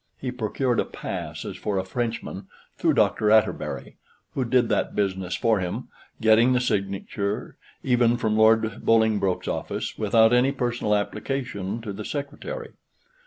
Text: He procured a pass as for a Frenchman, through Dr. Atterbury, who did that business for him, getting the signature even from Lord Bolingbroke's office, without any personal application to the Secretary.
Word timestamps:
He 0.17 0.31
procured 0.31 0.79
a 0.79 0.85
pass 0.85 1.45
as 1.45 1.57
for 1.57 1.77
a 1.77 1.83
Frenchman, 1.85 2.47
through 2.75 2.95
Dr. 2.95 3.29
Atterbury, 3.29 3.97
who 4.33 4.43
did 4.43 4.67
that 4.69 4.95
business 4.95 5.35
for 5.35 5.59
him, 5.59 5.89
getting 6.19 6.53
the 6.53 6.59
signature 6.59 7.55
even 7.83 8.17
from 8.17 8.35
Lord 8.35 8.83
Bolingbroke's 8.83 9.47
office, 9.47 9.99
without 9.99 10.33
any 10.33 10.51
personal 10.53 10.95
application 10.95 11.81
to 11.83 11.93
the 11.93 12.03
Secretary. 12.03 12.71